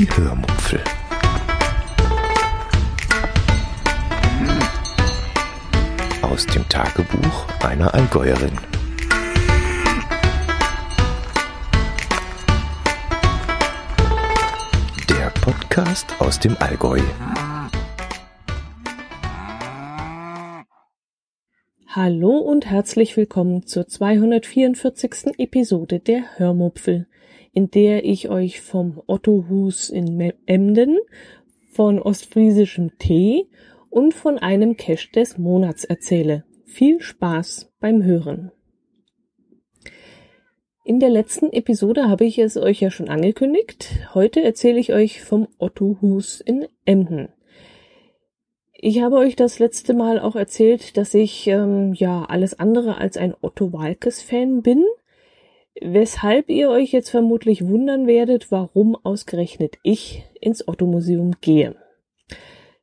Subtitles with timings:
[0.00, 0.80] Die Hörmupfel.
[6.22, 8.52] Aus dem Tagebuch einer Allgäuerin.
[15.10, 17.00] Der Podcast aus dem Allgäu.
[21.88, 25.34] Hallo und herzlich willkommen zur 244.
[25.36, 27.06] Episode der Hörmupfel,
[27.52, 30.98] in der ich euch vom Ottohus in Emden,
[31.72, 33.46] von ostfriesischem Tee
[33.88, 36.44] und von einem Cash des Monats erzähle.
[36.64, 38.52] Viel Spaß beim Hören.
[40.84, 43.90] In der letzten Episode habe ich es euch ja schon angekündigt.
[44.14, 47.28] Heute erzähle ich euch vom Ottohus in Emden.
[48.72, 53.18] Ich habe euch das letzte Mal auch erzählt, dass ich ähm, ja alles andere als
[53.18, 54.84] ein Otto Walkes Fan bin,
[55.80, 61.76] weshalb ihr euch jetzt vermutlich wundern werdet, warum ausgerechnet ich ins Otto Museum gehe.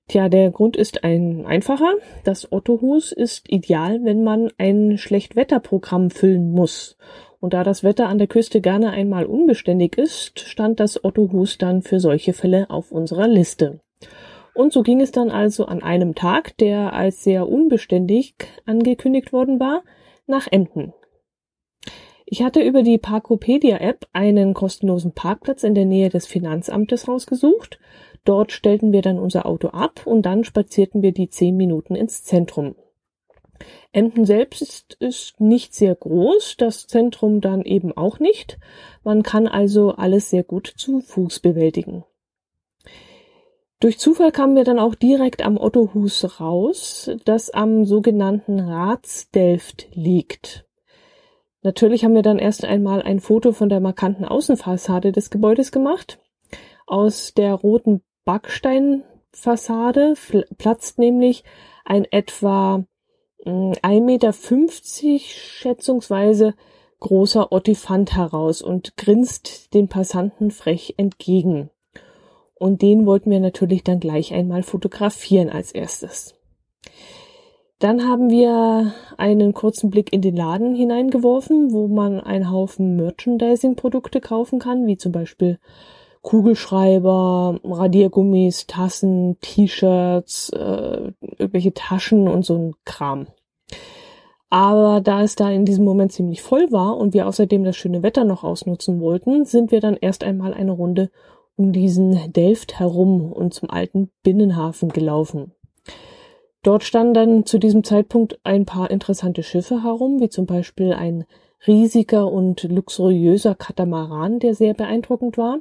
[0.07, 1.95] Tja, der Grund ist ein einfacher.
[2.23, 6.97] Das Ottohus ist ideal, wenn man ein Schlechtwetterprogramm füllen muss.
[7.41, 11.81] Und da das Wetter an der Küste gerne einmal unbeständig ist, stand das Ottohus dann
[11.81, 13.81] für solche Fälle auf unserer Liste.
[14.53, 18.33] Und so ging es dann also an einem Tag, der als sehr unbeständig
[18.65, 19.83] angekündigt worden war,
[20.25, 20.93] nach Emden.
[22.29, 27.79] Ich hatte über die Parkopedia-App einen kostenlosen Parkplatz in der Nähe des Finanzamtes rausgesucht.
[28.25, 32.25] Dort stellten wir dann unser Auto ab und dann spazierten wir die zehn Minuten ins
[32.25, 32.75] Zentrum.
[33.93, 38.59] Emden selbst ist nicht sehr groß, das Zentrum dann eben auch nicht.
[39.05, 42.03] Man kann also alles sehr gut zu Fuß bewältigen.
[43.79, 50.66] Durch Zufall kamen wir dann auch direkt am Ottohus raus, das am sogenannten Ratsdelft liegt.
[51.67, 56.17] Natürlich haben wir dann erst einmal ein Foto von der markanten Außenfassade des Gebäudes gemacht.
[56.85, 60.13] Aus der roten Backsteinfassade
[60.57, 61.43] platzt nämlich
[61.83, 62.85] ein etwa
[63.43, 66.53] 1,50 hm, Meter schätzungsweise
[67.01, 71.69] großer Ottifant heraus und grinst den Passanten frech entgegen.
[72.55, 76.36] Und den wollten wir natürlich dann gleich einmal fotografieren als erstes.
[77.79, 84.19] Dann haben wir einen kurzen Blick in den Laden hineingeworfen, wo man einen Haufen Merchandising-Produkte
[84.19, 85.59] kaufen kann, wie zum Beispiel
[86.23, 93.27] Kugelschreiber, Radiergummis, Tassen, T-Shirts, äh, irgendwelche Taschen und so ein Kram.
[94.49, 98.01] Aber da es da in diesem Moment ziemlich voll war und wir außerdem das schöne
[98.01, 101.11] Wetter noch ausnutzen wollten, sind wir dann erst einmal eine Runde
[101.55, 105.53] um diesen Delft herum und zum alten Binnenhafen gelaufen.
[106.67, 111.23] Dort standen dann zu diesem Zeitpunkt ein paar interessante Schiffe herum, wie zum Beispiel ein
[111.65, 115.59] riesiger und luxuriöser Katamaran, der sehr beeindruckend war,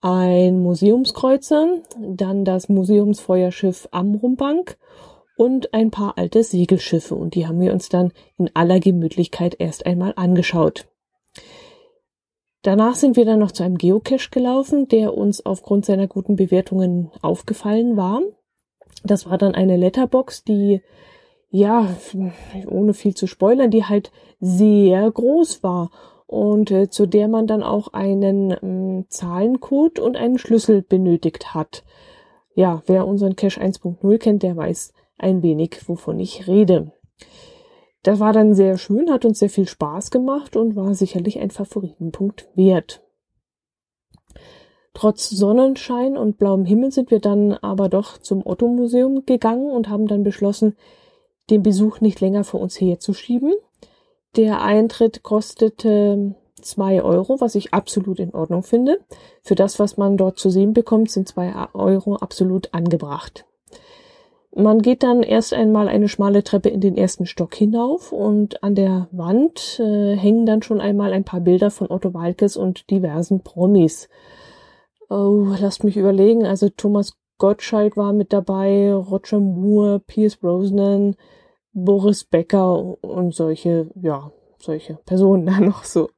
[0.00, 1.68] ein Museumskreuzer,
[2.00, 4.78] dann das Museumsfeuerschiff Amrumbank
[5.36, 9.86] und ein paar alte Segelschiffe und die haben wir uns dann in aller Gemütlichkeit erst
[9.86, 10.88] einmal angeschaut.
[12.62, 17.12] Danach sind wir dann noch zu einem Geocache gelaufen, der uns aufgrund seiner guten Bewertungen
[17.22, 18.22] aufgefallen war.
[19.06, 20.82] Das war dann eine Letterbox, die,
[21.50, 21.88] ja,
[22.66, 25.90] ohne viel zu spoilern, die halt sehr groß war
[26.26, 31.84] und äh, zu der man dann auch einen äh, Zahlencode und einen Schlüssel benötigt hat.
[32.54, 36.92] Ja, wer unseren Cache 1.0 kennt, der weiß ein wenig, wovon ich rede.
[38.02, 41.50] Das war dann sehr schön, hat uns sehr viel Spaß gemacht und war sicherlich ein
[41.50, 43.02] Favoritenpunkt wert.
[44.96, 49.90] Trotz Sonnenschein und blauem Himmel sind wir dann aber doch zum Otto Museum gegangen und
[49.90, 50.74] haben dann beschlossen,
[51.50, 53.52] den Besuch nicht länger vor uns herzuschieben.
[54.36, 58.98] Der Eintritt kostete zwei Euro, was ich absolut in Ordnung finde.
[59.42, 63.44] Für das, was man dort zu sehen bekommt, sind zwei Euro absolut angebracht.
[64.54, 68.74] Man geht dann erst einmal eine schmale Treppe in den ersten Stock hinauf und an
[68.74, 73.42] der Wand äh, hängen dann schon einmal ein paar Bilder von Otto Walkes und diversen
[73.42, 74.08] Promis.
[75.08, 76.44] Oh, lasst mich überlegen.
[76.44, 81.16] Also Thomas Gottschalk war mit dabei, Roger Moore, Pierce Brosnan,
[81.72, 86.08] Boris Becker und solche, ja, solche Personen da noch so.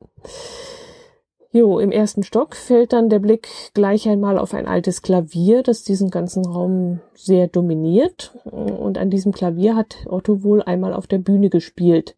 [1.50, 5.82] Jo, im ersten Stock fällt dann der Blick gleich einmal auf ein altes Klavier, das
[5.82, 8.38] diesen ganzen Raum sehr dominiert.
[8.44, 12.16] Und an diesem Klavier hat Otto wohl einmal auf der Bühne gespielt.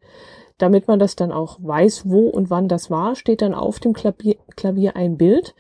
[0.58, 3.92] Damit man das dann auch weiß, wo und wann das war, steht dann auf dem
[3.92, 5.54] Klavier, Klavier ein Bild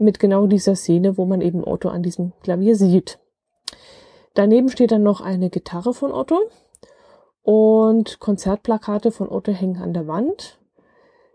[0.00, 3.18] mit genau dieser Szene, wo man eben Otto an diesem Klavier sieht.
[4.34, 6.38] Daneben steht dann noch eine Gitarre von Otto
[7.42, 10.58] und Konzertplakate von Otto hängen an der Wand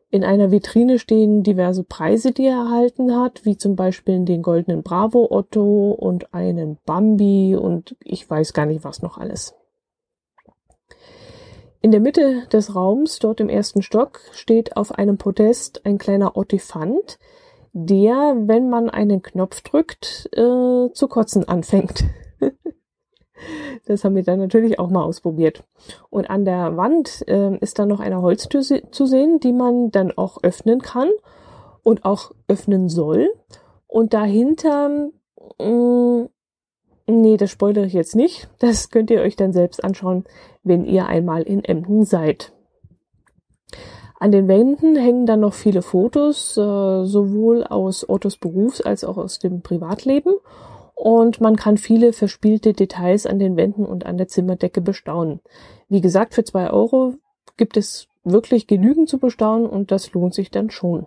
[0.10, 4.82] In einer Vitrine stehen diverse Preise, die er erhalten hat, wie zum Beispiel den goldenen
[4.82, 9.56] Bravo Otto und einen Bambi und ich weiß gar nicht was noch alles.
[11.82, 16.36] In der Mitte des Raums, dort im ersten Stock, steht auf einem Podest ein kleiner
[16.36, 17.20] Ottifant,
[17.77, 22.06] der, wenn man einen Knopf drückt, äh, zu kotzen anfängt.
[23.86, 25.66] das haben wir dann natürlich auch mal ausprobiert.
[26.10, 30.13] Und an der Wand äh, ist dann noch eine Holztür zu sehen, die man dann
[30.18, 31.10] auch öffnen kann
[31.83, 33.30] und auch öffnen soll.
[33.88, 35.10] Und dahinter
[35.60, 36.30] mh, mm,
[37.07, 38.50] Nee, das spoilere ich jetzt nicht.
[38.57, 40.24] Das könnt ihr euch dann selbst anschauen,
[40.63, 42.51] wenn ihr einmal in Emden seid.
[44.25, 49.18] An den Wänden hängen dann noch viele Fotos, äh, sowohl aus Ottos Berufs- als auch
[49.18, 50.33] aus dem Privatleben.
[50.95, 55.42] Und man kann viele verspielte Details an den Wänden und an der Zimmerdecke bestaunen.
[55.89, 57.13] Wie gesagt, für zwei Euro
[57.56, 61.06] gibt es wirklich genügend zu bestaunen und das lohnt sich dann schon.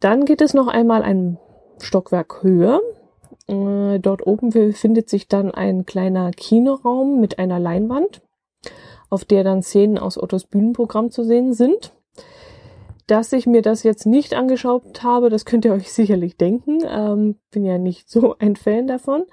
[0.00, 1.38] Dann geht es noch einmal ein
[1.80, 2.80] Stockwerk höher.
[3.46, 8.22] Äh, dort oben befindet sich dann ein kleiner Kinoraum mit einer Leinwand,
[9.10, 11.92] auf der dann Szenen aus Ottos Bühnenprogramm zu sehen sind.
[13.06, 16.80] Dass ich mir das jetzt nicht angeschaut habe, das könnt ihr euch sicherlich denken.
[16.86, 19.24] Ähm, bin ja nicht so ein Fan davon.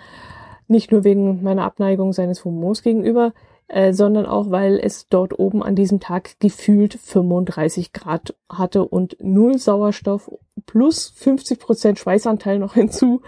[0.67, 3.33] Nicht nur wegen meiner Abneigung seines Humors gegenüber,
[3.67, 9.17] äh, sondern auch, weil es dort oben an diesem Tag gefühlt 35 Grad hatte und
[9.19, 10.31] null Sauerstoff
[10.65, 13.21] plus 50 Prozent Schweißanteil noch hinzu.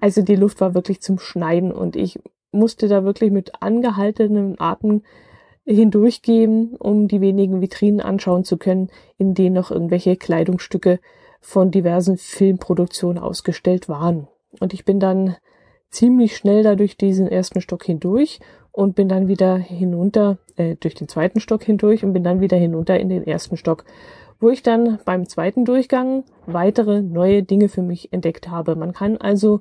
[0.00, 2.20] Also die Luft war wirklich zum Schneiden und ich
[2.52, 5.02] musste da wirklich mit angehaltenem Atem
[5.74, 10.98] hindurchgehen, um die wenigen Vitrinen anschauen zu können, in denen noch irgendwelche Kleidungsstücke
[11.40, 14.28] von diversen Filmproduktionen ausgestellt waren.
[14.58, 15.36] Und ich bin dann
[15.90, 18.40] ziemlich schnell da durch diesen ersten Stock hindurch
[18.72, 22.56] und bin dann wieder hinunter, äh, durch den zweiten Stock hindurch und bin dann wieder
[22.56, 23.84] hinunter in den ersten Stock,
[24.38, 28.76] wo ich dann beim zweiten Durchgang weitere neue Dinge für mich entdeckt habe.
[28.76, 29.60] Man kann also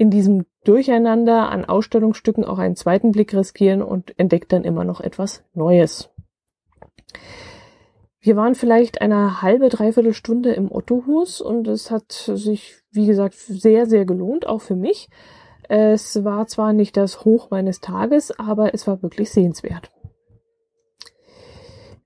[0.00, 5.02] in diesem Durcheinander an Ausstellungsstücken auch einen zweiten Blick riskieren und entdeckt dann immer noch
[5.02, 6.08] etwas Neues.
[8.18, 13.34] Wir waren vielleicht eine halbe, dreiviertel Stunde im Ottohus und es hat sich, wie gesagt,
[13.34, 15.10] sehr, sehr gelohnt, auch für mich.
[15.68, 19.90] Es war zwar nicht das Hoch meines Tages, aber es war wirklich sehenswert.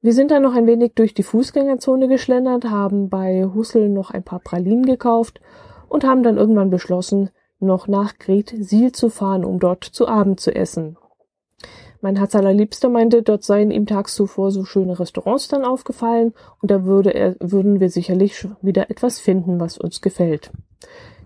[0.00, 4.24] Wir sind dann noch ein wenig durch die Fußgängerzone geschlendert, haben bei Hussel noch ein
[4.24, 5.40] paar Pralinen gekauft
[5.88, 7.30] und haben dann irgendwann beschlossen,
[7.64, 10.96] noch nach Gretsiel zu fahren, um dort zu Abend zu essen.
[12.00, 16.70] Mein Herz allerliebster meinte, dort seien ihm tags zuvor so schöne Restaurants dann aufgefallen und
[16.70, 20.50] da würde er, würden wir sicherlich wieder etwas finden, was uns gefällt.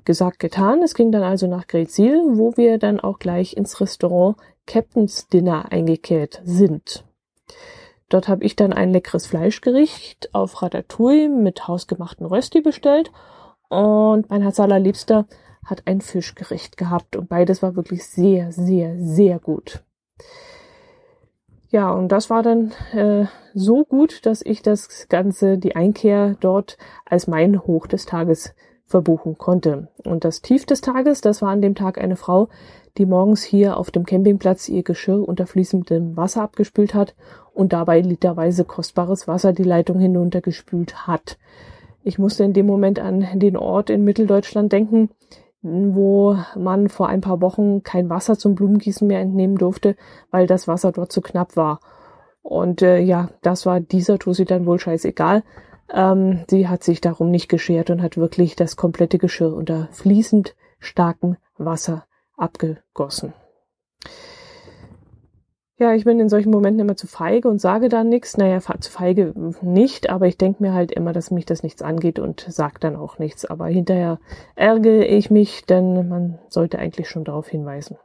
[0.05, 0.82] Gesagt, getan.
[0.82, 4.37] Es ging dann also nach Gretzil, wo wir dann auch gleich ins Restaurant
[4.67, 7.05] Captain's Dinner eingekehrt sind.
[8.08, 13.11] Dort habe ich dann ein leckeres Fleischgericht auf Ratatouille mit hausgemachten Rösti bestellt
[13.69, 15.26] und mein Herz allerliebster
[15.68, 19.82] hat ein Fischgericht gehabt und beides war wirklich sehr, sehr, sehr gut.
[21.70, 26.78] Ja, und das war dann äh, so gut, dass ich das Ganze, die Einkehr dort
[27.04, 28.54] als mein Hoch des Tages
[28.86, 29.88] verbuchen konnte.
[30.04, 32.48] Und das Tief des Tages, das war an dem Tag eine Frau,
[32.96, 37.14] die morgens hier auf dem Campingplatz ihr Geschirr unter fließendem Wasser abgespült hat
[37.52, 41.38] und dabei literweise kostbares Wasser die Leitung hinuntergespült hat.
[42.02, 45.10] Ich musste in dem Moment an den Ort in Mitteldeutschland denken,
[45.62, 49.96] wo man vor ein paar Wochen kein Wasser zum Blumengießen mehr entnehmen durfte,
[50.30, 51.80] weil das Wasser dort zu knapp war.
[52.42, 55.42] Und äh, ja, das war dieser Tussi dann wohl scheißegal.
[55.92, 60.54] Ähm, sie hat sich darum nicht geschert und hat wirklich das komplette Geschirr unter fließend
[60.78, 63.32] starkem Wasser abgegossen.
[65.80, 68.37] Ja, ich bin in solchen Momenten immer zu feige und sage dann nichts.
[68.37, 69.32] Naja, zu feige
[69.62, 72.97] nicht, aber ich denke mir halt immer, dass mich das nichts angeht und sage dann
[72.97, 73.44] auch nichts.
[73.44, 74.18] Aber hinterher
[74.56, 77.97] ärgere ich mich, denn man sollte eigentlich schon darauf hinweisen.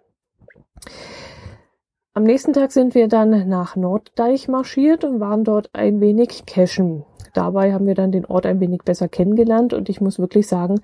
[2.13, 7.05] Am nächsten Tag sind wir dann nach Norddeich marschiert und waren dort ein wenig cashen.
[7.33, 10.79] Dabei haben wir dann den Ort ein wenig besser kennengelernt und ich muss wirklich sagen,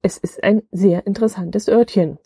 [0.00, 2.18] es ist ein sehr interessantes Örtchen.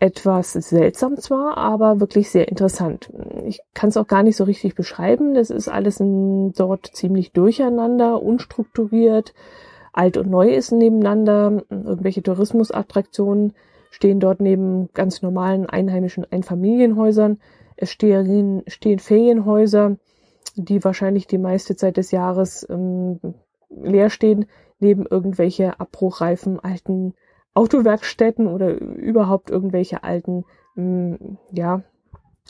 [0.00, 3.10] Etwas seltsam zwar, aber wirklich sehr interessant.
[3.46, 5.34] Ich kann es auch gar nicht so richtig beschreiben.
[5.34, 9.34] Das ist alles dort ziemlich durcheinander, unstrukturiert.
[9.92, 11.64] Alt und neu ist nebeneinander.
[11.70, 13.54] Irgendwelche Tourismusattraktionen
[13.90, 17.40] stehen dort neben ganz normalen einheimischen Einfamilienhäusern.
[17.76, 19.96] Es stehen, stehen Ferienhäuser
[20.58, 23.20] die wahrscheinlich die meiste Zeit des Jahres ähm,
[23.70, 24.46] leer stehen,
[24.80, 27.14] neben irgendwelche abbruchreifen alten
[27.58, 30.44] Autowerkstätten oder überhaupt irgendwelche alten,
[30.76, 31.82] ähm, ja,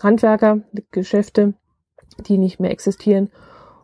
[0.03, 1.55] Handwerkergeschäfte,
[2.27, 3.31] die nicht mehr existieren.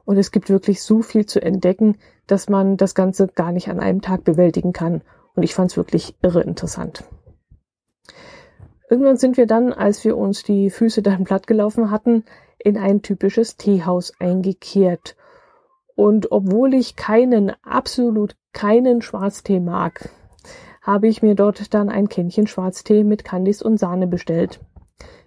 [0.05, 3.81] Und es gibt wirklich so viel zu entdecken, dass man das Ganze gar nicht an
[3.81, 5.01] einem Tag bewältigen kann.
[5.35, 7.05] Und ich fand es wirklich irre interessant.
[8.91, 12.25] Irgendwann sind wir dann, als wir uns die Füße dann platt gelaufen hatten,
[12.59, 15.17] in ein typisches Teehaus eingekehrt.
[15.97, 20.11] Und obwohl ich keinen, absolut keinen Schwarztee mag,
[20.85, 24.61] habe ich mir dort dann ein Kännchen Schwarztee mit Candice und Sahne bestellt.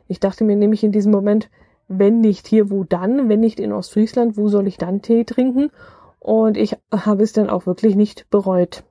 [0.07, 1.49] Ich dachte mir nämlich in diesem Moment,
[1.87, 3.27] wenn nicht hier, wo dann?
[3.27, 5.71] Wenn nicht in Ostfriesland, wo soll ich dann Tee trinken?
[6.19, 8.83] Und ich habe es dann auch wirklich nicht bereut.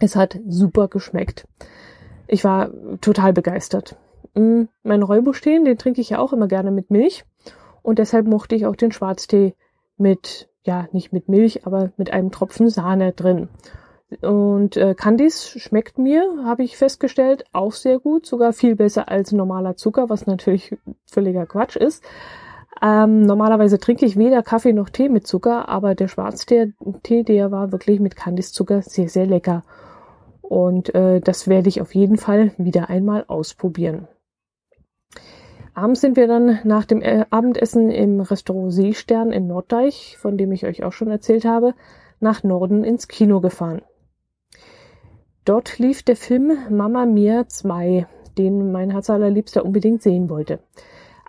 [0.00, 1.46] Es hat super geschmeckt.
[2.26, 3.96] Ich war total begeistert.
[4.34, 7.24] Mm, mein Räubusteen, den trinke ich ja auch immer gerne mit Milch.
[7.82, 9.54] Und deshalb mochte ich auch den Schwarztee
[9.98, 13.48] mit, ja, nicht mit Milch, aber mit einem Tropfen Sahne drin.
[14.20, 19.32] Und äh, Candice schmeckt mir, habe ich festgestellt, auch sehr gut, sogar viel besser als
[19.32, 20.76] normaler Zucker, was natürlich
[21.06, 22.04] völliger Quatsch ist.
[22.82, 27.50] Ähm, normalerweise trinke ich weder Kaffee noch Tee mit Zucker, aber der Schwarztee, Tee, der
[27.52, 29.62] war wirklich mit Candice Zucker sehr, sehr lecker.
[30.40, 34.08] Und äh, das werde ich auf jeden Fall wieder einmal ausprobieren.
[35.74, 40.52] Abends sind wir dann nach dem äh, Abendessen im Restaurant Seestern in Norddeich, von dem
[40.52, 41.74] ich euch auch schon erzählt habe,
[42.20, 43.82] nach Norden ins Kino gefahren.
[45.44, 48.06] Dort lief der Film Mama Mia 2,
[48.38, 50.60] den mein Herz allerliebster unbedingt sehen wollte.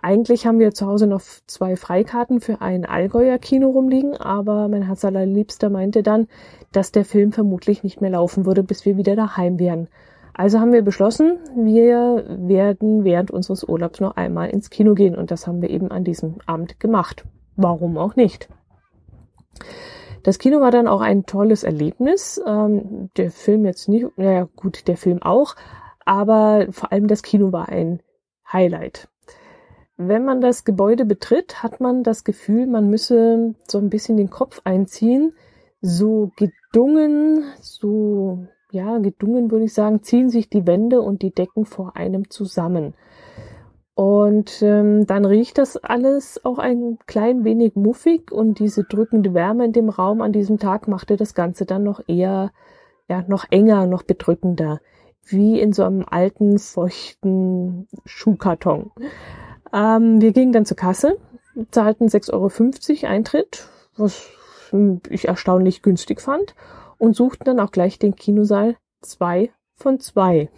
[0.02, 4.82] Eigentlich haben wir zu Hause noch zwei Freikarten für ein Allgäuer Kino rumliegen, aber mein
[4.82, 6.28] Herz allerliebster meinte dann,
[6.70, 9.88] dass der Film vermutlich nicht mehr laufen würde, bis wir wieder daheim wären.
[10.32, 15.32] Also haben wir beschlossen, wir werden während unseres Urlaubs noch einmal ins Kino gehen und
[15.32, 17.24] das haben wir eben an diesem Abend gemacht.
[17.56, 18.48] Warum auch nicht?
[20.24, 22.42] Das Kino war dann auch ein tolles Erlebnis.
[22.44, 25.54] Ähm, der Film jetzt nicht, naja gut, der Film auch,
[26.04, 28.00] aber vor allem das Kino war ein
[28.50, 29.08] Highlight.
[29.96, 34.30] Wenn man das Gebäude betritt, hat man das Gefühl, man müsse so ein bisschen den
[34.30, 35.34] Kopf einziehen.
[35.80, 41.66] So gedungen, so ja, gedungen würde ich sagen, ziehen sich die Wände und die Decken
[41.66, 42.94] vor einem zusammen.
[43.94, 49.66] Und ähm, dann riecht das alles auch ein klein wenig muffig und diese drückende Wärme
[49.66, 52.50] in dem Raum an diesem Tag machte das Ganze dann noch eher,
[53.08, 54.80] ja, noch enger, noch bedrückender.
[55.26, 58.90] Wie in so einem alten, feuchten Schuhkarton.
[59.72, 61.16] Ähm, wir gingen dann zur Kasse,
[61.70, 62.32] zahlten 6,50
[63.04, 64.28] Euro Eintritt, was
[65.08, 66.56] ich erstaunlich günstig fand
[66.98, 70.48] und suchten dann auch gleich den Kinosaal 2 von 2,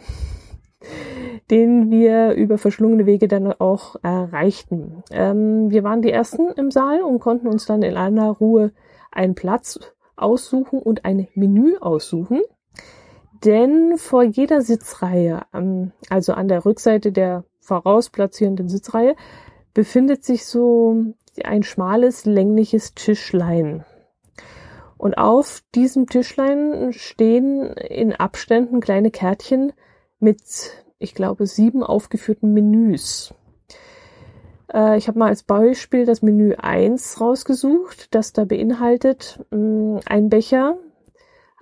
[1.50, 5.02] den wir über verschlungene Wege dann auch erreichten.
[5.10, 8.72] Ähm, wir waren die Ersten im Saal und konnten uns dann in aller Ruhe
[9.12, 9.78] einen Platz
[10.16, 12.40] aussuchen und ein Menü aussuchen.
[13.44, 19.14] Denn vor jeder Sitzreihe, ähm, also an der Rückseite der vorausplatzierenden Sitzreihe,
[19.74, 21.14] befindet sich so
[21.44, 23.84] ein schmales, längliches Tischlein.
[24.96, 29.72] Und auf diesem Tischlein stehen in Abständen kleine Kärtchen
[30.26, 30.42] mit,
[30.98, 33.32] ich glaube, sieben aufgeführten Menüs.
[34.74, 40.28] Äh, ich habe mal als Beispiel das Menü 1 rausgesucht, das da beinhaltet mm, ein
[40.28, 40.78] Becher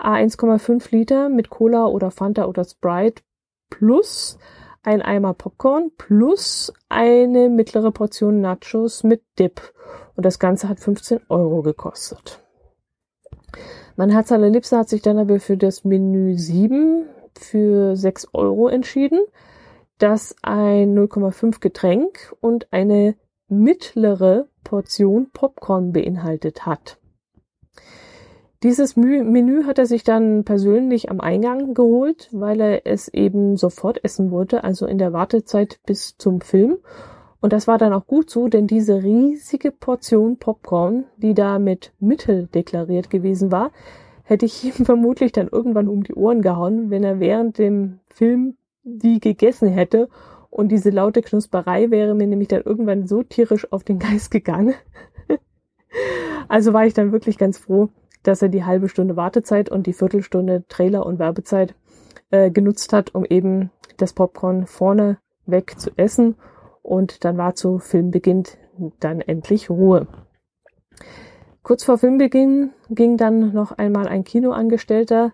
[0.00, 3.22] A1,5 Liter mit Cola oder Fanta oder Sprite
[3.68, 4.38] plus
[4.82, 9.60] ein Eimer Popcorn plus eine mittlere Portion Nachos mit Dip.
[10.16, 12.40] Und das Ganze hat 15 Euro gekostet.
[13.96, 17.06] Mein Herz allerliebster hat sich dann aber für das Menü 7
[17.38, 19.20] für 6 Euro entschieden,
[19.98, 23.16] das ein 0,5 Getränk und eine
[23.48, 26.98] mittlere Portion Popcorn beinhaltet hat.
[28.62, 34.02] Dieses Menü hat er sich dann persönlich am Eingang geholt, weil er es eben sofort
[34.02, 36.78] essen wollte, also in der Wartezeit bis zum Film.
[37.42, 41.92] Und das war dann auch gut so, denn diese riesige Portion Popcorn, die da mit
[42.00, 43.70] Mittel deklariert gewesen war,
[44.24, 48.56] hätte ich ihm vermutlich dann irgendwann um die Ohren gehauen, wenn er während dem Film
[48.82, 50.08] die gegessen hätte.
[50.50, 54.74] Und diese laute Knusperei wäre mir nämlich dann irgendwann so tierisch auf den Geist gegangen.
[56.48, 57.88] also war ich dann wirklich ganz froh,
[58.22, 61.74] dass er die halbe Stunde Wartezeit und die Viertelstunde Trailer und Werbezeit
[62.30, 66.36] äh, genutzt hat, um eben das Popcorn vorne weg zu essen
[66.82, 68.44] und dann war zu Filmbeginn
[69.00, 70.06] dann endlich Ruhe.
[71.64, 75.32] Kurz vor Filmbeginn ging dann noch einmal ein Kinoangestellter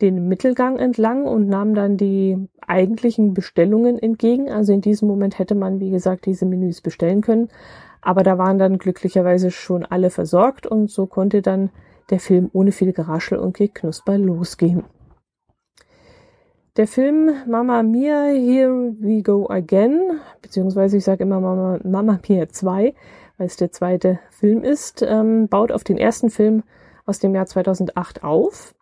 [0.00, 4.50] den Mittelgang entlang und nahm dann die eigentlichen Bestellungen entgegen.
[4.50, 7.48] Also in diesem Moment hätte man, wie gesagt, diese Menüs bestellen können.
[8.00, 11.68] Aber da waren dann glücklicherweise schon alle versorgt und so konnte dann
[12.08, 14.84] der Film ohne viel Geraschel und Geknusper losgehen.
[16.78, 22.48] Der Film Mama Mia, Here We Go Again, beziehungsweise ich sage immer Mama, Mama Mia
[22.48, 22.94] 2,
[23.38, 26.62] weil es der zweite Film ist, ähm, baut auf den ersten Film
[27.04, 28.74] aus dem Jahr 2008 auf.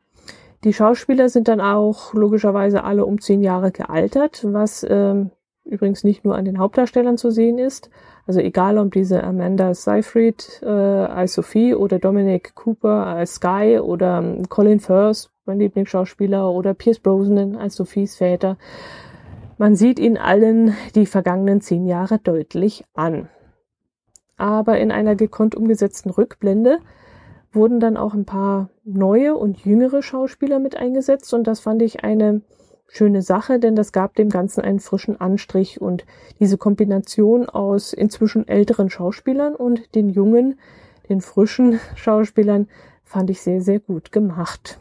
[0.65, 5.31] Die Schauspieler sind dann auch logischerweise alle um zehn Jahre gealtert, was ähm,
[5.65, 7.91] übrigens nicht nur an den Hauptdarstellern zu sehen ist.
[8.27, 14.19] Also egal, ob diese Amanda Seyfried äh, als Sophie oder Dominic Cooper als Sky oder
[14.19, 18.57] ähm, Colin Firth, mein Lieblingsschauspieler, oder Pierce Brosnan als Sophies Väter.
[19.59, 23.29] Man sieht ihnen allen die vergangenen zehn Jahre deutlich an.
[24.37, 26.79] Aber in einer gekonnt umgesetzten Rückblende
[27.53, 31.33] wurden dann auch ein paar neue und jüngere Schauspieler mit eingesetzt.
[31.35, 32.43] Und das fand ich eine
[32.89, 35.81] schöne Sache, denn das gab dem Ganzen einen frischen Anstrich.
[35.81, 36.05] Und
[36.41, 40.59] diese Kombination aus inzwischen älteren Schauspielern und den jungen,
[41.09, 42.69] den frischen Schauspielern
[43.03, 44.81] fand ich sehr, sehr gut gemacht.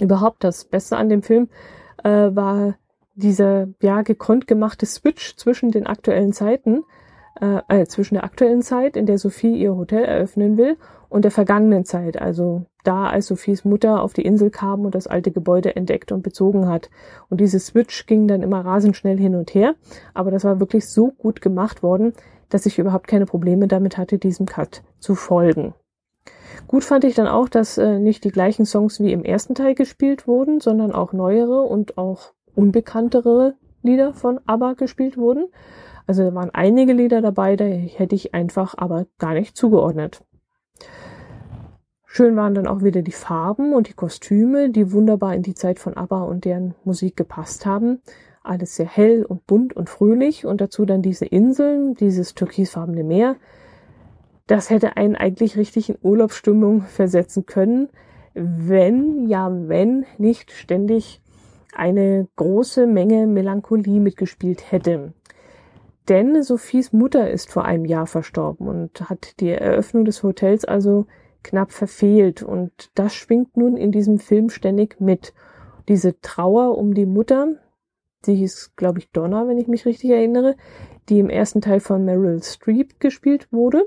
[0.00, 1.48] Überhaupt das Beste an dem Film
[2.04, 2.76] äh, war
[3.14, 6.84] dieser ja gekonnt gemachte Switch zwischen den aktuellen Zeiten,
[7.40, 10.76] äh, äh, zwischen der aktuellen Zeit, in der Sophie ihr Hotel eröffnen will,
[11.08, 15.06] und der vergangenen Zeit, also da, als Sophies Mutter auf die Insel kam und das
[15.06, 16.90] alte Gebäude entdeckt und bezogen hat.
[17.30, 19.74] Und diese Switch ging dann immer rasend schnell hin und her,
[20.14, 22.12] aber das war wirklich so gut gemacht worden,
[22.50, 25.74] dass ich überhaupt keine Probleme damit hatte, diesem Cut zu folgen.
[26.66, 29.74] Gut fand ich dann auch, dass äh, nicht die gleichen Songs wie im ersten Teil
[29.74, 35.46] gespielt wurden, sondern auch neuere und auch unbekanntere Lieder von ABBA gespielt wurden.
[36.08, 40.24] Also da waren einige Lieder dabei, da hätte ich einfach aber gar nicht zugeordnet.
[42.06, 45.78] Schön waren dann auch wieder die Farben und die Kostüme, die wunderbar in die Zeit
[45.78, 48.00] von ABBA und deren Musik gepasst haben.
[48.42, 53.36] Alles sehr hell und bunt und fröhlich und dazu dann diese Inseln, dieses türkisfarbene Meer.
[54.46, 57.90] Das hätte einen eigentlich richtig in Urlaubsstimmung versetzen können,
[58.32, 61.20] wenn, ja, wenn nicht ständig
[61.74, 65.12] eine große Menge Melancholie mitgespielt hätte.
[66.08, 71.06] Denn Sophies Mutter ist vor einem Jahr verstorben und hat die Eröffnung des Hotels also
[71.42, 72.42] knapp verfehlt.
[72.42, 75.34] Und das schwingt nun in diesem Film ständig mit.
[75.88, 77.56] Diese Trauer um die Mutter,
[78.26, 80.56] die hieß, glaube ich, Donna, wenn ich mich richtig erinnere,
[81.08, 83.86] die im ersten Teil von Meryl Streep gespielt wurde.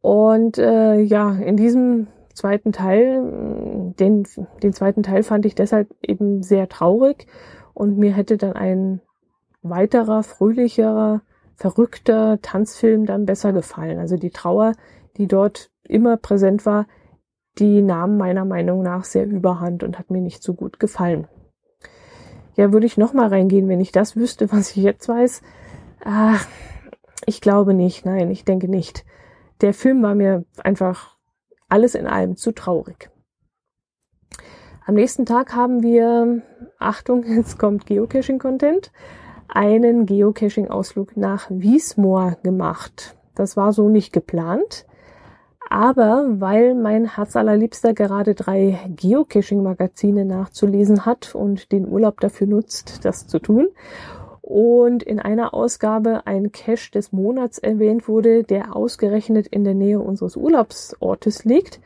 [0.00, 4.26] Und äh, ja, in diesem zweiten Teil, den,
[4.62, 7.26] den zweiten Teil fand ich deshalb eben sehr traurig
[7.72, 9.00] und mir hätte dann ein
[9.64, 11.22] weiterer, fröhlicherer,
[11.56, 13.98] verrückter Tanzfilm dann besser gefallen.
[13.98, 14.72] Also die Trauer,
[15.16, 16.86] die dort immer präsent war,
[17.58, 21.26] die nahm meiner Meinung nach sehr überhand und hat mir nicht so gut gefallen.
[22.56, 25.42] Ja, würde ich nochmal reingehen, wenn ich das wüsste, was ich jetzt weiß?
[26.04, 26.46] Ach,
[27.26, 28.04] ich glaube nicht.
[28.04, 29.04] Nein, ich denke nicht.
[29.60, 31.16] Der Film war mir einfach
[31.68, 33.10] alles in allem zu traurig.
[34.86, 36.42] Am nächsten Tag haben wir,
[36.78, 38.92] Achtung, jetzt kommt Geocaching-Content,
[39.48, 43.16] einen Geocaching-Ausflug nach Wiesmoor gemacht.
[43.34, 44.86] Das war so nicht geplant.
[45.70, 53.04] Aber weil mein Herz allerliebster gerade drei Geocaching-Magazine nachzulesen hat und den Urlaub dafür nutzt,
[53.04, 53.68] das zu tun,
[54.42, 60.00] und in einer Ausgabe ein Cache des Monats erwähnt wurde, der ausgerechnet in der Nähe
[60.00, 61.80] unseres Urlaubsortes liegt,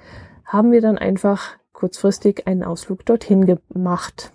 [0.45, 4.33] haben wir dann einfach kurzfristig einen Ausflug dorthin gemacht.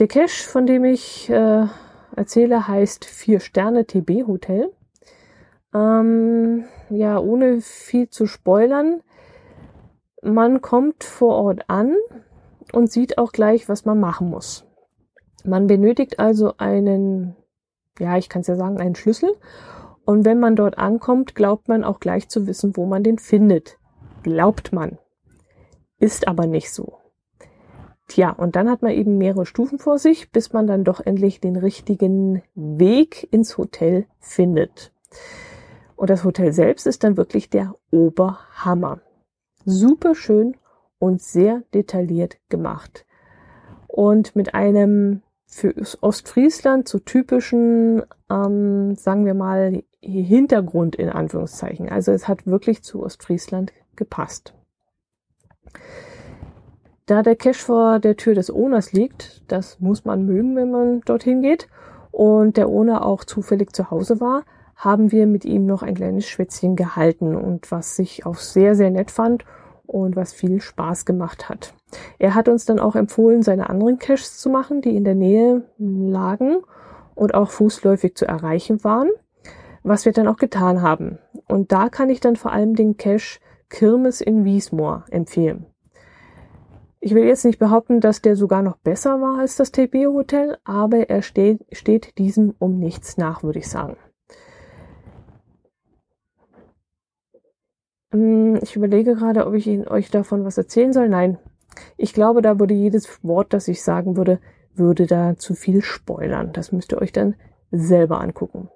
[0.00, 1.66] Der Cache, von dem ich äh,
[2.16, 4.72] erzähle, heißt Vier Sterne TB Hotel.
[5.74, 9.02] Ähm, ja, ohne viel zu spoilern.
[10.22, 11.96] Man kommt vor Ort an
[12.72, 14.66] und sieht auch gleich, was man machen muss.
[15.44, 17.36] Man benötigt also einen,
[17.98, 19.28] ja, ich kann es ja sagen, einen Schlüssel.
[20.06, 23.76] Und wenn man dort ankommt, glaubt man auch gleich zu wissen, wo man den findet.
[24.22, 24.96] Glaubt man.
[25.98, 26.99] Ist aber nicht so.
[28.10, 31.40] Tja, und dann hat man eben mehrere Stufen vor sich, bis man dann doch endlich
[31.40, 34.92] den richtigen Weg ins Hotel findet.
[35.94, 39.00] Und das Hotel selbst ist dann wirklich der Oberhammer.
[39.64, 40.56] Super schön
[40.98, 43.06] und sehr detailliert gemacht.
[43.86, 51.88] Und mit einem für Ostfriesland so typischen, ähm, sagen wir mal, Hintergrund in Anführungszeichen.
[51.88, 54.52] Also es hat wirklich zu Ostfriesland gepasst.
[57.10, 61.00] Da der Cache vor der Tür des Owners liegt, das muss man mögen, wenn man
[61.00, 61.66] dorthin geht,
[62.12, 64.44] und der Owner auch zufällig zu Hause war,
[64.76, 68.92] haben wir mit ihm noch ein kleines Schwätzchen gehalten und was ich auch sehr, sehr
[68.92, 69.44] nett fand
[69.86, 71.74] und was viel Spaß gemacht hat.
[72.20, 75.64] Er hat uns dann auch empfohlen, seine anderen Caches zu machen, die in der Nähe
[75.78, 76.58] lagen
[77.16, 79.10] und auch fußläufig zu erreichen waren,
[79.82, 81.18] was wir dann auch getan haben.
[81.48, 85.66] Und da kann ich dann vor allem den Cache Kirmes in Wiesmoor empfehlen.
[87.02, 90.58] Ich will jetzt nicht behaupten, dass der sogar noch besser war als das Tebeo Hotel,
[90.64, 93.96] aber er steht, steht diesem um nichts nach, würde ich sagen.
[98.12, 101.08] Hm, ich überlege gerade, ob ich Ihnen euch davon was erzählen soll.
[101.08, 101.38] Nein,
[101.96, 104.38] ich glaube, da würde jedes Wort, das ich sagen würde,
[104.74, 106.52] würde da zu viel spoilern.
[106.52, 107.34] Das müsst ihr euch dann
[107.70, 108.68] selber angucken.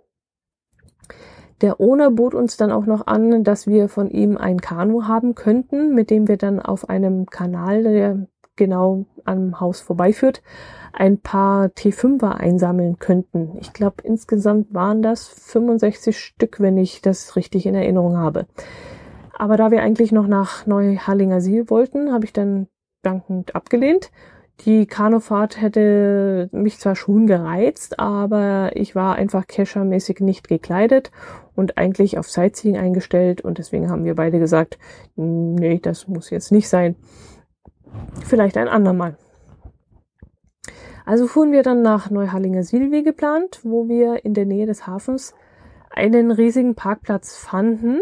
[1.65, 5.35] Der Owner bot uns dann auch noch an, dass wir von ihm ein Kanu haben
[5.35, 10.43] könnten, mit dem wir dann auf einem Kanal, der genau am Haus vorbeiführt,
[10.93, 13.57] ein paar T5er einsammeln könnten.
[13.63, 18.45] Ich glaube, insgesamt waren das 65 Stück, wenn ich das richtig in Erinnerung habe.
[19.33, 22.67] Aber da wir eigentlich noch nach Neuhallinger Siel wollten, habe ich dann
[23.01, 24.11] dankend abgelehnt
[24.61, 31.11] die Kanufahrt hätte mich zwar schon gereizt, aber ich war einfach Kescher-mäßig nicht gekleidet
[31.55, 34.79] und eigentlich auf Sightseeing eingestellt und deswegen haben wir beide gesagt,
[35.17, 36.97] nee, das muss jetzt nicht sein.
[38.25, 39.17] Vielleicht ein andermal.
[41.05, 44.87] Also fuhren wir dann nach Neuhallinger Siel wie geplant, wo wir in der Nähe des
[44.87, 45.35] Hafens
[45.91, 48.01] einen riesigen Parkplatz fanden,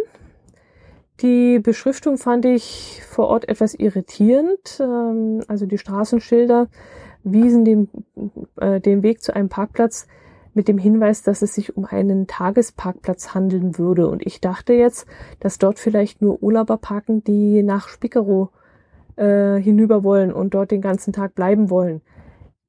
[1.21, 4.81] die Beschriftung fand ich vor Ort etwas irritierend.
[4.81, 6.69] Ähm, also die Straßenschilder
[7.23, 7.89] wiesen den,
[8.57, 10.07] äh, den Weg zu einem Parkplatz
[10.55, 14.09] mit dem Hinweis, dass es sich um einen Tagesparkplatz handeln würde.
[14.09, 15.07] Und ich dachte jetzt,
[15.41, 18.51] dass dort vielleicht nur Urlauber parken, die nach Spiekerow
[19.17, 22.03] äh, hinüber wollen und dort den ganzen Tag bleiben wollen.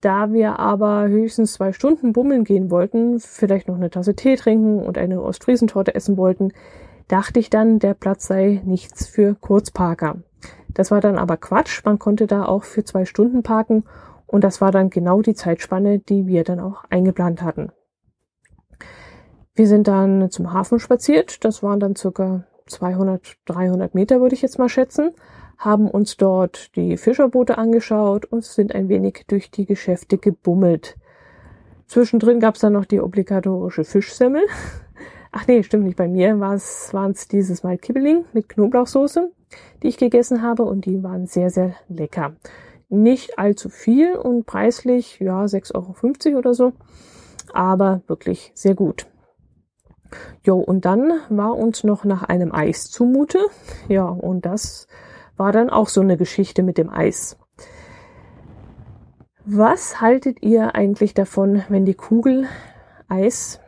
[0.02, 4.80] Da wir aber höchstens zwei Stunden bummeln gehen wollten, vielleicht noch eine Tasse Tee trinken
[4.84, 6.52] und eine Ostfriesentorte essen wollten,
[7.14, 10.24] dachte ich dann, der Platz sei nichts für Kurzparker.
[10.74, 11.86] Das war dann aber Quatsch.
[11.86, 13.84] Man konnte da auch für zwei Stunden parken
[14.26, 17.72] und das war dann genau die Zeitspanne, die wir dann auch eingeplant hatten.
[19.54, 21.46] Wir sind dann zum Hafen spaziert.
[21.46, 25.12] Das waren dann circa 200, 300 Meter, würde ich jetzt mal schätzen.
[25.60, 30.98] Haben uns dort die Fischerboote angeschaut und sind ein wenig durch die Geschäfte gebummelt.
[31.86, 34.42] Zwischendrin gab es dann noch die obligatorische Fischsemmel.
[35.36, 35.98] Ach nee, stimmt nicht.
[35.98, 36.56] Bei mir waren
[37.12, 39.32] es dieses Mal Kibbeling mit Knoblauchsoße,
[39.82, 42.36] die ich gegessen habe und die waren sehr, sehr lecker.
[42.88, 46.74] Nicht allzu viel und preislich, ja, 6,50 Euro oder so,
[47.52, 49.08] aber wirklich sehr gut.
[50.44, 53.40] Jo, und dann war uns noch nach einem Eis zumute.
[53.88, 54.88] Ja, und das
[55.36, 57.40] war dann auch so eine Geschichte mit dem Eis.
[59.46, 62.46] Was haltet ihr eigentlich davon, wenn die Kugel
[63.10, 63.60] Eis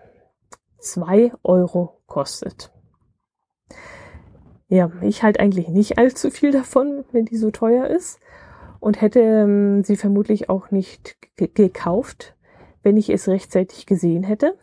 [0.85, 2.71] zwei Euro kostet.
[4.67, 8.19] Ja, ich halte eigentlich nicht allzu viel davon, wenn die so teuer ist
[8.79, 12.35] und hätte ähm, sie vermutlich auch nicht gekauft,
[12.81, 14.57] wenn ich es rechtzeitig gesehen hätte.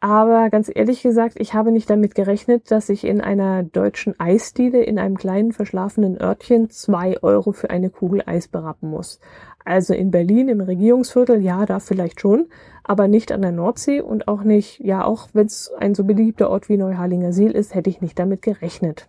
[0.00, 4.82] Aber ganz ehrlich gesagt, ich habe nicht damit gerechnet, dass ich in einer deutschen Eisdiele
[4.82, 9.18] in einem kleinen verschlafenen Örtchen zwei Euro für eine Kugel Eis berappen muss.
[9.64, 12.48] Also in Berlin im Regierungsviertel, ja, da vielleicht schon,
[12.82, 16.50] aber nicht an der Nordsee und auch nicht, ja, auch wenn es ein so beliebter
[16.50, 19.08] Ort wie Neuharlinger Seel ist, hätte ich nicht damit gerechnet.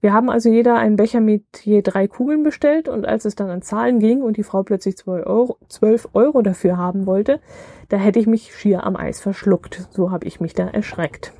[0.00, 3.50] Wir haben also jeder einen Becher mit je drei Kugeln bestellt und als es dann
[3.50, 7.40] an Zahlen ging und die Frau plötzlich 12 Euro, 12 Euro dafür haben wollte,
[7.88, 9.88] da hätte ich mich schier am Eis verschluckt.
[9.90, 11.32] So habe ich mich da erschreckt.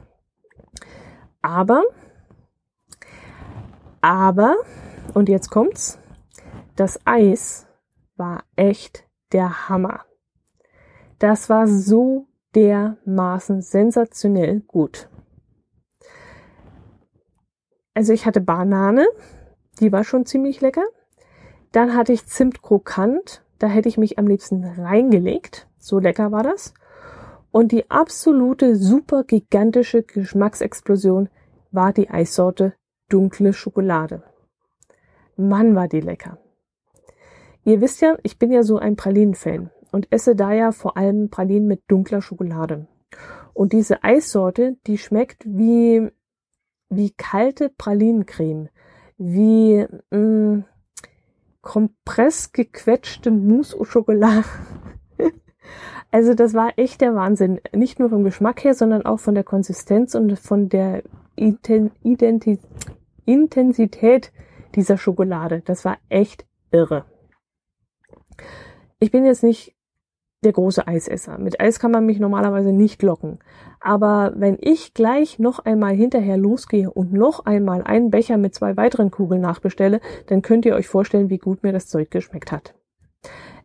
[1.40, 1.82] Aber,
[4.00, 4.54] aber,
[5.12, 5.98] und jetzt kommt's,
[6.76, 7.66] das Eis
[8.16, 10.05] war echt der Hammer.
[11.18, 15.09] Das war so dermaßen sensationell gut.
[17.94, 19.07] Also ich hatte Banane,
[19.81, 20.85] die war schon ziemlich lecker.
[21.72, 25.68] Dann hatte ich Zimt krokant, da hätte ich mich am liebsten reingelegt.
[25.79, 26.75] So lecker war das.
[27.51, 31.29] Und die absolute super gigantische Geschmacksexplosion
[31.70, 32.75] war die Eissorte
[33.09, 34.22] dunkle Schokolade.
[35.37, 36.38] Mann, war die lecker.
[37.64, 41.68] Ihr wisst ja, ich bin ja so ein Pralinen-Fan und esse daher vor allem Pralinen
[41.68, 42.88] mit dunkler Schokolade.
[43.55, 46.11] Und diese Eissorte, die schmeckt wie,
[46.88, 48.68] wie kalte Pralinencreme,
[49.18, 50.64] wie mh, mm,
[51.61, 52.51] kompress
[53.31, 54.44] Mousse au Chocolat.
[56.11, 57.61] also das war echt der Wahnsinn.
[57.72, 61.05] Nicht nur vom Geschmack her, sondern auch von der Konsistenz und von der
[61.37, 62.59] Identi
[63.25, 64.33] Intensität
[64.75, 65.62] dieser Schokolade.
[65.64, 67.05] Das war echt irre.
[68.98, 69.74] Ich bin jetzt nicht
[70.44, 71.38] der große Eisesser.
[71.38, 73.38] Mit Eis kann man mich normalerweise nicht locken.
[73.80, 78.76] Aber wenn ich gleich noch einmal hinterher losgehe und noch einmal einen Becher mit zwei
[78.76, 82.74] weiteren Kugeln nachbestelle, dann könnt ihr euch vorstellen, wie gut mir das Zeug geschmeckt hat.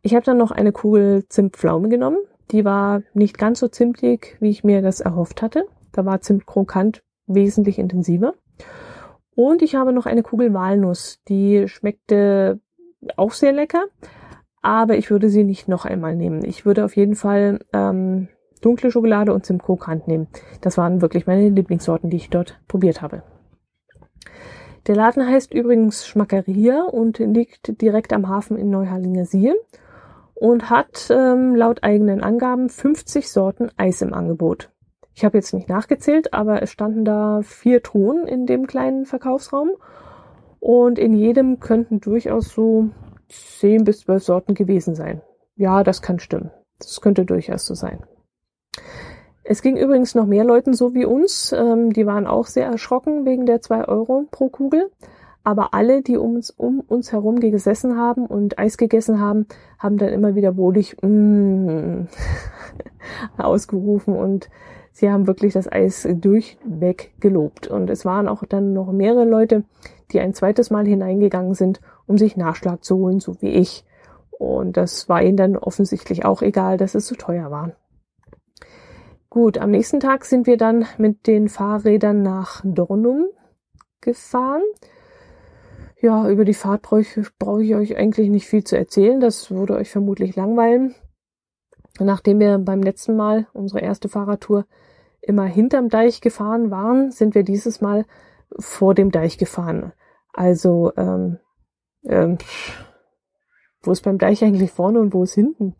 [0.03, 2.19] Ich habe dann noch eine Kugel Zimtpflaume genommen.
[2.51, 5.65] Die war nicht ganz so zimtig, wie ich mir das erhofft hatte.
[5.91, 8.33] Da war Zimt krokant wesentlich intensiver.
[9.35, 11.19] Und ich habe noch eine Kugel Walnuss.
[11.27, 12.59] Die schmeckte
[13.17, 13.85] auch sehr lecker,
[14.67, 16.43] aber ich würde sie nicht noch einmal nehmen.
[16.43, 18.27] Ich würde auf jeden Fall ähm,
[18.61, 20.27] dunkle Schokolade und Simcoe Krokant nehmen.
[20.59, 23.23] Das waren wirklich meine Lieblingssorten, die ich dort probiert habe.
[24.85, 29.55] Der Laden heißt übrigens Schmackeria und liegt direkt am Hafen in Neuharlingersiel
[30.33, 34.69] und hat ähm, laut eigenen Angaben 50 Sorten Eis im Angebot.
[35.13, 39.69] Ich habe jetzt nicht nachgezählt, aber es standen da vier Truhen in dem kleinen Verkaufsraum
[40.59, 42.89] und in jedem könnten durchaus so
[43.29, 45.21] 10 bis 12 Sorten gewesen sein.
[45.55, 46.51] Ja, das kann stimmen.
[46.79, 48.03] Das könnte durchaus so sein.
[49.43, 51.53] Es ging übrigens noch mehr Leuten so wie uns.
[51.53, 54.91] Ähm, die waren auch sehr erschrocken wegen der zwei Euro pro Kugel.
[55.47, 59.45] Aber alle, die um uns, um uns herum gesessen haben und Eis gegessen haben,
[59.79, 62.07] haben dann immer wieder wohlig mm,
[63.37, 64.49] ausgerufen und
[64.91, 67.67] sie haben wirklich das Eis durchweg gelobt.
[67.67, 69.63] Und es waren auch dann noch mehrere Leute,
[70.11, 73.85] die ein zweites Mal hineingegangen sind, um sich Nachschlag zu holen, so wie ich.
[74.31, 77.73] Und das war ihnen dann offensichtlich auch egal, dass es so teuer war.
[79.29, 83.27] Gut, am nächsten Tag sind wir dann mit den Fahrrädern nach Dornum
[84.01, 84.63] gefahren.
[85.99, 89.19] Ja, über die Fahrt brauche ich, brauche ich euch eigentlich nicht viel zu erzählen.
[89.19, 90.95] Das würde euch vermutlich langweilen.
[91.99, 94.65] Nachdem wir beim letzten Mal unsere erste Fahrradtour
[95.21, 98.05] immer hinterm Deich gefahren waren, sind wir dieses Mal
[98.59, 99.91] vor dem Deich gefahren.
[100.33, 101.39] Also, ähm,
[102.03, 102.37] ähm,
[103.81, 105.75] wo ist beim Deich eigentlich vorne und wo ist hinten?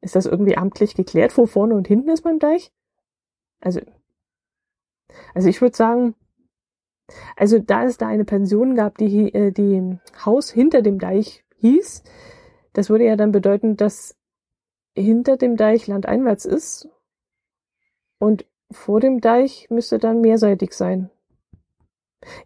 [0.00, 2.72] Ist das irgendwie amtlich geklärt, wo vorne und hinten ist beim Deich?
[3.60, 3.80] Also,
[5.34, 6.14] also ich würde sagen,
[7.36, 12.02] also da es da eine Pension gab, die, äh, die Haus hinter dem Deich hieß,
[12.72, 14.16] das würde ja dann bedeuten, dass
[14.94, 16.88] hinter dem Deich landeinwärts ist
[18.18, 21.10] und vor dem Deich müsste dann mehrseitig sein.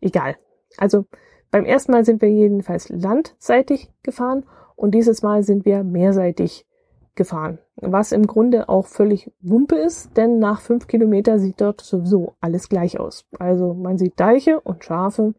[0.00, 0.36] Egal.
[0.76, 1.06] Also
[1.50, 4.44] beim ersten Mal sind wir jedenfalls landseitig gefahren
[4.76, 6.66] und dieses Mal sind wir mehrseitig
[7.14, 7.58] gefahren.
[7.76, 12.68] Was im Grunde auch völlig Wumpe ist, denn nach fünf Kilometer sieht dort sowieso alles
[12.68, 13.26] gleich aus.
[13.38, 15.34] Also man sieht Deiche und Schafe,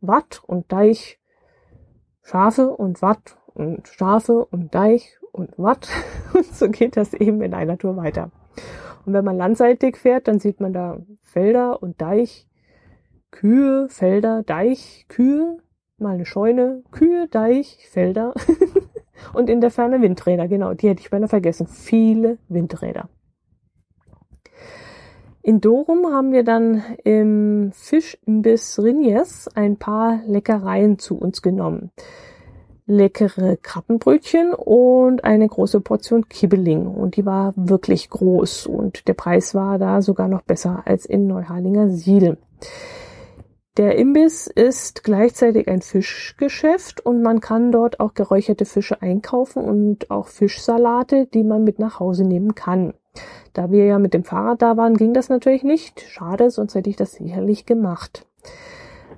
[0.00, 1.20] Watt und Deich,
[2.22, 5.88] Schafe und Watt und Schafe und Deich und Watt.
[6.34, 8.30] Und so geht das eben in einer Tour weiter.
[9.04, 12.46] Und wenn man landseitig fährt, dann sieht man da Felder und Deich,
[13.30, 15.58] Kühe, Felder, Deich, Kühe,
[15.98, 18.34] mal eine Scheune, Kühe, Deich, Felder.
[19.32, 21.66] Und in der Ferne Windräder, genau, die hätte ich beinahe vergessen.
[21.66, 23.08] Viele Windräder.
[25.42, 31.90] In Dorum haben wir dann im Fischimbiss Rinjes ein paar Leckereien zu uns genommen.
[32.86, 36.86] Leckere Krabbenbrötchen und eine große Portion Kibbeling.
[36.86, 41.26] Und die war wirklich groß und der Preis war da sogar noch besser als in
[41.26, 42.36] Neuharlinger Siedel.
[43.76, 50.10] Der Imbiss ist gleichzeitig ein Fischgeschäft und man kann dort auch geräucherte Fische einkaufen und
[50.10, 52.94] auch Fischsalate, die man mit nach Hause nehmen kann.
[53.52, 56.00] Da wir ja mit dem Fahrrad da waren, ging das natürlich nicht.
[56.00, 58.26] Schade, sonst hätte ich das sicherlich gemacht.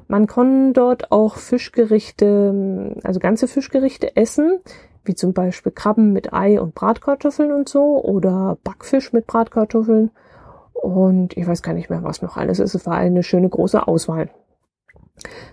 [0.07, 4.61] Man kann dort auch Fischgerichte, also ganze Fischgerichte essen,
[5.05, 10.11] wie zum Beispiel Krabben mit Ei und Bratkartoffeln und so oder Backfisch mit Bratkartoffeln
[10.75, 12.75] und ich weiß gar nicht mehr, was noch alles ist.
[12.75, 14.29] Es war eine schöne große Auswahl.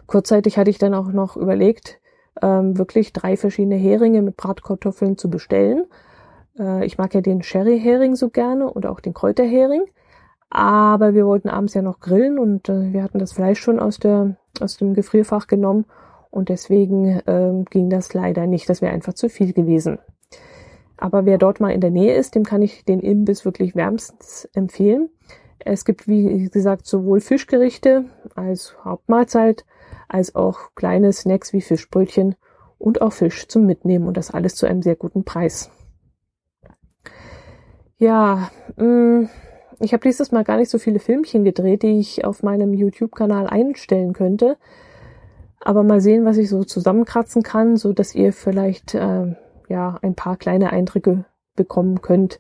[0.07, 1.99] Kurzzeitig hatte ich dann auch noch überlegt,
[2.41, 5.85] ähm, wirklich drei verschiedene Heringe mit Bratkartoffeln zu bestellen.
[6.57, 9.83] Äh, ich mag ja den Sherry-Hering so gerne und auch den Kräuterhering.
[10.49, 13.99] Aber wir wollten abends ja noch grillen und äh, wir hatten das Fleisch schon aus,
[13.99, 15.85] der, aus dem Gefrierfach genommen
[16.31, 18.67] und deswegen ähm, ging das leider nicht.
[18.69, 19.99] Das wäre einfach zu viel gewesen.
[20.97, 24.49] Aber wer dort mal in der Nähe ist, dem kann ich den Imbiss wirklich wärmstens
[24.53, 25.09] empfehlen.
[25.59, 29.65] Es gibt, wie gesagt, sowohl Fischgerichte als Hauptmahlzeit,
[30.07, 32.35] als auch kleine Snacks wie Fischbrötchen
[32.77, 35.69] und auch Fisch zum Mitnehmen und das alles zu einem sehr guten Preis.
[37.97, 39.25] Ja, mm,
[39.81, 43.47] ich habe dieses Mal gar nicht so viele Filmchen gedreht, die ich auf meinem YouTube-Kanal
[43.47, 44.57] einstellen könnte.
[45.61, 49.35] Aber mal sehen, was ich so zusammenkratzen kann, so dass ihr vielleicht äh,
[49.67, 52.39] ja ein paar kleine Eindrücke bekommen könnt,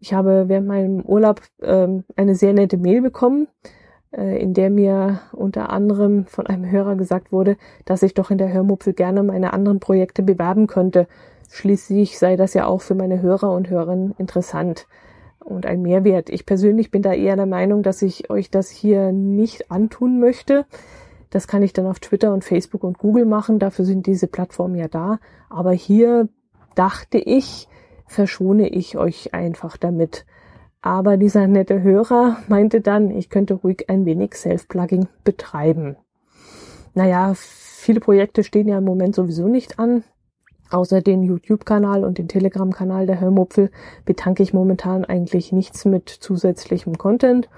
[0.00, 3.48] ich habe während meinem Urlaub ähm, eine sehr nette Mail bekommen,
[4.12, 8.38] äh, in der mir unter anderem von einem Hörer gesagt wurde, dass ich doch in
[8.38, 11.06] der Hörmupfel gerne meine anderen Projekte bewerben könnte.
[11.50, 14.86] Schließlich sei das ja auch für meine Hörer und Hörerinnen interessant
[15.40, 16.30] und ein Mehrwert.
[16.30, 20.64] Ich persönlich bin da eher der Meinung, dass ich euch das hier nicht antun möchte.
[21.28, 23.58] Das kann ich dann auf Twitter und Facebook und Google machen.
[23.58, 25.18] Dafür sind diese Plattformen ja da.
[25.48, 26.28] Aber hier
[26.74, 27.68] dachte ich,
[28.10, 30.26] verschone ich euch einfach damit.
[30.82, 35.96] Aber dieser nette Hörer meinte dann, ich könnte ruhig ein wenig Self-Plugging betreiben.
[36.94, 40.02] Naja, viele Projekte stehen ja im Moment sowieso nicht an.
[40.70, 43.70] Außer den YouTube-Kanal und den Telegram-Kanal der Hörmupfel
[44.04, 47.48] betanke ich momentan eigentlich nichts mit zusätzlichem Content.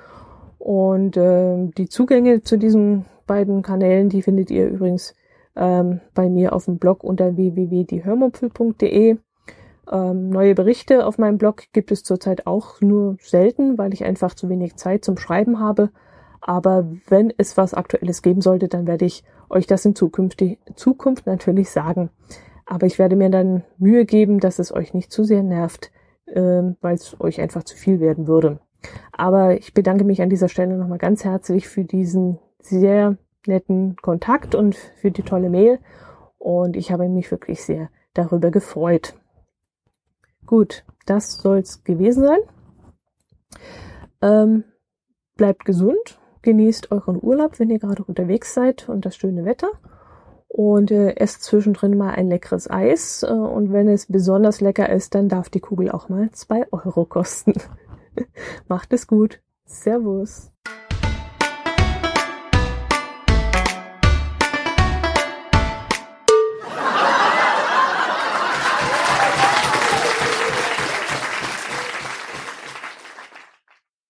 [0.58, 5.14] Und äh, die Zugänge zu diesen beiden Kanälen, die findet ihr übrigens
[5.56, 9.18] ähm, bei mir auf dem Blog unter www.diehörmupfel.de.
[9.90, 14.34] Ähm, neue Berichte auf meinem Blog gibt es zurzeit auch nur selten, weil ich einfach
[14.34, 15.90] zu wenig Zeit zum Schreiben habe.
[16.40, 20.42] Aber wenn es was Aktuelles geben sollte, dann werde ich euch das in Zukunft,
[20.74, 22.10] Zukunft natürlich sagen.
[22.66, 25.90] Aber ich werde mir dann Mühe geben, dass es euch nicht zu sehr nervt,
[26.26, 28.60] äh, weil es euch einfach zu viel werden würde.
[29.12, 33.16] Aber ich bedanke mich an dieser Stelle nochmal ganz herzlich für diesen sehr
[33.46, 35.78] netten Kontakt und für die tolle Mail.
[36.38, 39.14] Und ich habe mich wirklich sehr darüber gefreut.
[40.52, 42.40] Gut, das soll's gewesen sein.
[44.20, 44.64] Ähm,
[45.34, 49.70] bleibt gesund, genießt euren Urlaub, wenn ihr gerade unterwegs seid und das schöne Wetter.
[50.48, 53.22] Und äh, esst zwischendrin mal ein leckeres Eis.
[53.22, 57.06] Äh, und wenn es besonders lecker ist, dann darf die Kugel auch mal zwei Euro
[57.06, 57.54] kosten.
[58.68, 59.40] Macht es gut.
[59.64, 60.51] Servus.